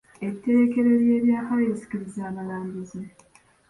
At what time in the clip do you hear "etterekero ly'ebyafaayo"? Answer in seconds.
0.27-1.65